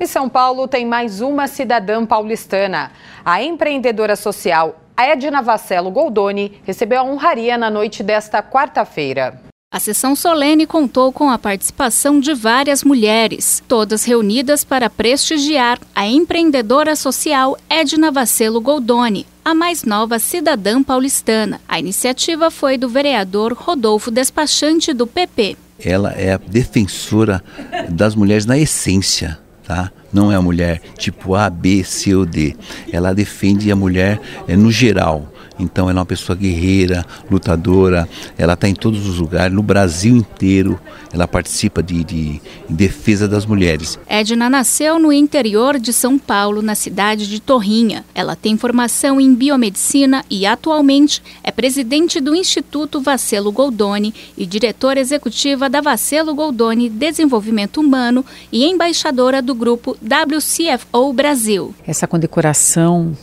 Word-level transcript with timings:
E 0.00 0.06
São 0.06 0.30
Paulo 0.30 0.66
tem 0.66 0.86
mais 0.86 1.20
uma 1.20 1.46
cidadã 1.46 2.06
paulistana. 2.06 2.90
A 3.22 3.42
empreendedora 3.42 4.16
social 4.16 4.80
Edna 4.96 5.42
Vassello 5.42 5.90
Goldoni 5.90 6.58
recebeu 6.64 7.00
a 7.00 7.04
honraria 7.04 7.58
na 7.58 7.68
noite 7.68 8.02
desta 8.02 8.42
quarta-feira. 8.42 9.38
A 9.70 9.78
sessão 9.78 10.16
solene 10.16 10.66
contou 10.66 11.12
com 11.12 11.28
a 11.28 11.38
participação 11.38 12.18
de 12.18 12.32
várias 12.32 12.82
mulheres, 12.82 13.62
todas 13.68 14.04
reunidas 14.04 14.64
para 14.64 14.88
prestigiar 14.88 15.78
a 15.94 16.06
empreendedora 16.06 16.96
social 16.96 17.54
Edna 17.68 18.10
Vacelo 18.10 18.58
Goldoni, 18.58 19.26
a 19.44 19.54
mais 19.54 19.84
nova 19.84 20.18
cidadã 20.18 20.82
paulistana. 20.82 21.60
A 21.68 21.78
iniciativa 21.78 22.50
foi 22.50 22.78
do 22.78 22.88
vereador 22.88 23.52
Rodolfo 23.52 24.10
Despachante 24.10 24.94
do 24.94 25.06
PP. 25.06 25.58
Ela 25.78 26.12
é 26.12 26.32
a 26.32 26.38
defensora 26.38 27.44
das 27.90 28.14
mulheres 28.14 28.46
na 28.46 28.58
essência, 28.58 29.38
tá? 29.70 29.92
Não 30.12 30.32
é 30.32 30.34
a 30.34 30.42
mulher 30.42 30.80
tipo 30.98 31.36
A, 31.36 31.48
B, 31.48 31.84
C 31.84 32.12
ou 32.12 32.26
D. 32.26 32.56
Ela 32.92 33.14
defende 33.14 33.70
a 33.70 33.76
mulher 33.76 34.20
é, 34.48 34.56
no 34.56 34.68
geral 34.68 35.32
então 35.60 35.88
ela 35.88 35.98
é 35.98 36.00
uma 36.00 36.06
pessoa 36.06 36.36
guerreira, 36.36 37.04
lutadora, 37.30 38.08
ela 38.36 38.54
está 38.54 38.68
em 38.68 38.74
todos 38.74 39.06
os 39.06 39.18
lugares, 39.18 39.54
no 39.54 39.62
Brasil 39.62 40.16
inteiro, 40.16 40.80
ela 41.12 41.26
participa 41.26 41.82
de, 41.82 42.04
de 42.04 42.40
defesa 42.68 43.26
das 43.26 43.44
mulheres. 43.44 43.98
Edna 44.06 44.48
nasceu 44.48 44.98
no 44.98 45.12
interior 45.12 45.78
de 45.78 45.92
São 45.92 46.18
Paulo, 46.18 46.62
na 46.62 46.74
cidade 46.74 47.28
de 47.28 47.40
Torrinha. 47.40 48.04
Ela 48.14 48.36
tem 48.36 48.56
formação 48.56 49.20
em 49.20 49.34
biomedicina 49.34 50.24
e 50.30 50.46
atualmente 50.46 51.22
é 51.42 51.50
presidente 51.50 52.20
do 52.20 52.34
Instituto 52.34 53.00
Vacelo 53.00 53.52
Goldoni 53.52 54.14
e 54.36 54.46
diretora 54.46 55.00
executiva 55.00 55.68
da 55.68 55.80
Vacelo 55.80 56.34
Goldoni 56.34 56.88
Desenvolvimento 56.88 57.80
Humano 57.80 58.24
e 58.52 58.64
embaixadora 58.64 59.42
do 59.42 59.54
grupo 59.54 59.96
WCFO 60.02 61.12
Brasil. 61.12 61.74
Essa 61.86 62.06
condecoração 62.06 63.16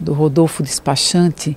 do 0.00 0.12
Rodolfo 0.12 0.62
Despachante 0.62 1.56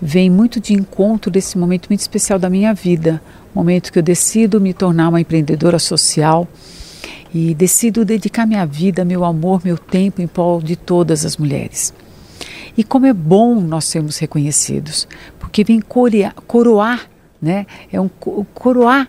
vem 0.00 0.28
muito 0.28 0.60
de 0.60 0.72
encontro 0.72 1.30
desse 1.30 1.56
momento 1.56 1.88
muito 1.88 2.00
especial 2.00 2.38
da 2.38 2.50
minha 2.50 2.74
vida, 2.74 3.22
momento 3.54 3.92
que 3.92 3.98
eu 3.98 4.02
decido 4.02 4.60
me 4.60 4.74
tornar 4.74 5.08
uma 5.08 5.20
empreendedora 5.20 5.78
social 5.78 6.48
e 7.32 7.54
decido 7.54 8.04
dedicar 8.04 8.46
minha 8.46 8.66
vida, 8.66 9.04
meu 9.04 9.24
amor, 9.24 9.60
meu 9.64 9.78
tempo 9.78 10.20
em 10.20 10.26
prol 10.26 10.60
de 10.60 10.76
todas 10.76 11.24
as 11.24 11.36
mulheres. 11.36 11.94
E 12.76 12.82
como 12.82 13.06
é 13.06 13.12
bom 13.12 13.60
nós 13.60 13.84
sermos 13.84 14.18
reconhecidos, 14.18 15.06
porque 15.38 15.62
vem 15.62 15.80
coroar, 15.80 16.34
coroar 16.46 17.08
né? 17.42 17.66
É 17.92 18.00
um 18.00 18.08
coroar 18.08 19.08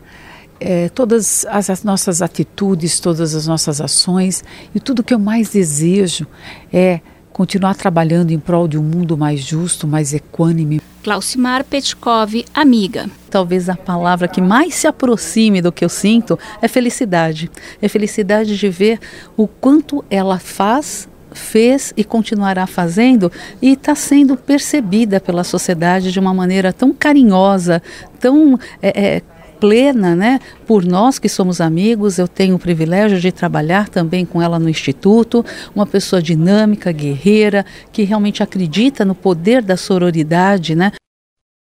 é, 0.60 0.90
todas 0.90 1.46
as, 1.46 1.70
as, 1.70 1.84
nossas 1.84 2.22
atitudes, 2.22 3.00
todas 3.00 3.36
as 3.36 3.46
nossas 3.46 3.80
ações 3.80 4.44
e 4.74 4.80
tudo 4.80 5.04
que 5.04 5.14
eu 5.14 5.20
mais 5.20 5.50
desejo 5.50 6.26
é 6.72 7.00
continuar 7.34 7.76
trabalhando 7.76 8.32
em 8.32 8.40
prol 8.40 8.68
de 8.68 8.78
um 8.78 8.84
mundo 8.84 9.18
mais 9.18 9.42
justo, 9.42 9.88
mais 9.88 10.14
equânime. 10.14 10.80
Klausimar 11.04 11.66
Petkov, 11.66 12.46
amiga. 12.54 13.10
Talvez 13.30 13.68
a 13.68 13.76
palavra 13.76 14.28
que 14.28 14.40
mais 14.40 14.76
se 14.76 14.88
aproxime 14.88 15.62
do 15.62 15.72
que 15.72 15.84
eu 15.84 15.90
sinto 15.90 16.40
é 16.62 16.68
felicidade. 16.68 17.52
É 17.82 17.90
felicidade 17.90 18.56
de 18.56 18.70
ver 18.70 19.00
o 19.36 19.48
quanto 19.48 20.06
ela 20.10 20.40
faz 20.40 21.10
fez 21.34 21.92
e 21.98 22.04
continuará 22.04 22.68
fazendo 22.68 23.32
e 23.62 23.74
está 23.74 23.96
sendo 23.96 24.38
percebida 24.38 25.20
pela 25.20 25.44
sociedade 25.44 26.12
de 26.12 26.20
uma 26.20 26.32
maneira 26.32 26.72
tão 26.72 26.94
carinhosa, 26.94 27.82
tão 28.20 28.60
é, 28.82 29.16
é, 29.16 29.22
plena, 29.64 30.14
né? 30.14 30.42
Por 30.68 30.84
nós 30.84 31.18
que 31.18 31.30
somos 31.30 31.62
amigos, 31.62 32.20
eu 32.20 32.28
tenho 32.28 32.56
o 32.56 32.60
privilégio 32.60 33.18
de 33.18 33.32
trabalhar 33.32 33.88
também 33.88 34.26
com 34.26 34.42
ela 34.42 34.60
no 34.60 34.68
instituto, 34.68 35.46
uma 35.74 35.86
pessoa 35.86 36.22
dinâmica, 36.22 36.92
guerreira, 36.92 37.66
que 37.90 38.04
realmente 38.04 38.44
acredita 38.44 39.06
no 39.06 39.16
poder 39.16 39.62
da 39.62 39.78
sororidade, 39.78 40.76
né? 40.76 40.92